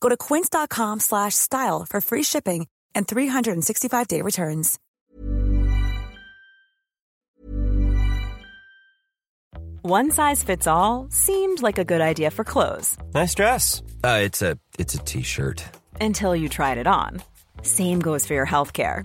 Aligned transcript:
Go 0.00 0.08
to 0.08 0.16
quince.com 0.16 1.00
slash 1.00 1.34
style 1.34 1.86
for 1.88 2.00
free 2.00 2.22
shipping 2.22 2.66
and 2.94 3.06
365-day 3.06 4.22
returns. 4.22 4.78
One 9.82 10.10
size 10.10 10.42
fits 10.42 10.66
all 10.66 11.06
seemed 11.10 11.62
like 11.62 11.78
a 11.78 11.84
good 11.84 12.02
idea 12.02 12.30
for 12.30 12.44
clothes. 12.44 12.98
Nice 13.14 13.34
dress. 13.34 13.82
Uh, 14.04 14.20
it's 14.22 14.42
a 14.42 14.58
it's 14.78 14.94
a 14.94 14.98
t-shirt. 14.98 15.64
Until 16.00 16.36
you 16.36 16.50
tried 16.50 16.76
it 16.76 16.86
on. 16.86 17.22
Same 17.62 18.00
goes 18.00 18.26
for 18.26 18.34
your 18.34 18.44
health 18.44 18.74
care. 18.74 19.04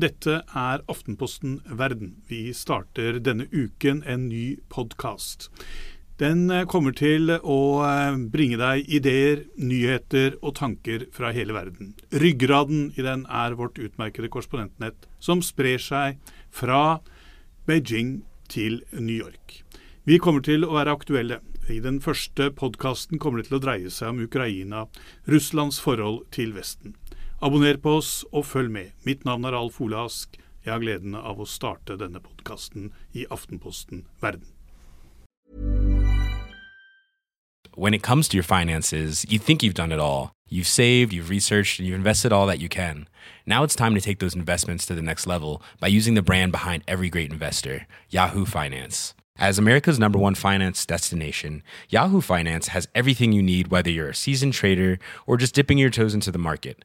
dette 0.00 0.40
er 0.42 0.82
Aftenposten 0.90 1.60
Verden. 1.70 2.16
Vi 2.28 2.48
starter 2.56 3.20
denne 3.22 3.46
uken 3.52 4.02
en 4.06 4.28
ny 4.28 4.56
podkast. 4.72 5.50
Den 6.18 6.50
eh, 6.50 6.66
kommer 6.70 6.94
til 6.94 7.30
å 7.30 7.58
eh, 7.86 8.16
bringe 8.30 8.58
deg 8.60 8.90
ideer, 8.90 9.44
nyheter 9.58 10.36
og 10.42 10.56
tanker 10.58 11.08
fra 11.14 11.32
hele 11.34 11.54
verden. 11.56 11.94
Ryggraden 12.10 12.92
i 12.94 13.06
den 13.06 13.24
er 13.26 13.56
vårt 13.58 13.78
utmerkede 13.82 14.30
korrespondentnett, 14.30 15.08
som 15.18 15.42
sprer 15.42 15.82
seg 15.82 16.20
fra 16.54 17.00
Beijing 17.66 18.20
til 18.50 18.82
New 18.92 19.16
York. 19.16 19.62
Vi 20.06 20.20
kommer 20.22 20.44
til 20.44 20.66
å 20.66 20.74
være 20.76 20.94
aktuelle. 20.94 21.40
I 21.70 21.80
den 21.80 21.96
første 22.04 22.50
podkasten 22.52 23.18
kommer 23.18 23.40
det 23.40 23.48
til 23.48 23.56
å 23.56 23.64
dreie 23.64 23.90
seg 23.90 24.12
om 24.12 24.20
Ukraina, 24.26 24.84
Russlands 25.30 25.78
forhold 25.80 26.26
til 26.34 26.52
Vesten. 26.54 26.92
Abonner 27.42 27.76
på 27.76 27.96
oss 27.98 28.24
og 28.32 28.46
følg 28.46 28.70
med. 28.70 28.90
Mitt 29.02 29.24
navn 29.24 29.44
er 29.44 29.56
Alf 29.58 29.80
Ole 29.80 29.96
Ask. 29.98 30.38
Jeg 30.64 30.72
har 30.72 30.80
gleden 30.80 31.16
av 31.18 31.40
å 31.42 31.46
starte 31.48 31.96
denne 31.98 32.22
podkasten 32.22 32.92
i 33.12 33.26
Aftenposten 33.30 34.04
Verden. 34.22 34.46
When 37.76 37.92
it 37.92 38.02
comes 38.02 38.28
to 38.28 38.36
your 38.36 38.44
finances, 38.44 39.26
you 39.28 39.40
think 39.40 39.62
you've 39.62 39.74
done 39.74 39.90
it 39.90 39.98
all. 39.98 40.30
You've 40.48 40.68
saved, 40.68 41.12
you've 41.12 41.28
researched, 41.28 41.80
and 41.80 41.88
you've 41.88 41.98
invested 41.98 42.32
all 42.32 42.46
that 42.46 42.60
you 42.60 42.68
can. 42.68 43.08
Now 43.46 43.64
it's 43.64 43.74
time 43.74 43.94
to 43.96 44.00
take 44.00 44.20
those 44.20 44.36
investments 44.36 44.86
to 44.86 44.94
the 44.94 45.02
next 45.02 45.26
level 45.26 45.60
by 45.80 45.88
using 45.88 46.14
the 46.14 46.22
brand 46.22 46.52
behind 46.52 46.84
every 46.86 47.10
great 47.10 47.32
investor, 47.32 47.88
Yahoo 48.10 48.44
Finance. 48.44 49.14
As 49.36 49.58
America's 49.58 49.98
number 49.98 50.18
one 50.18 50.36
finance 50.36 50.86
destination, 50.86 51.64
Yahoo 51.88 52.20
Finance 52.20 52.68
has 52.68 52.86
everything 52.94 53.32
you 53.32 53.42
need, 53.42 53.68
whether 53.68 53.90
you're 53.90 54.10
a 54.10 54.14
seasoned 54.14 54.52
trader 54.52 55.00
or 55.26 55.36
just 55.36 55.56
dipping 55.56 55.76
your 55.76 55.90
toes 55.90 56.14
into 56.14 56.30
the 56.30 56.38
market. 56.38 56.84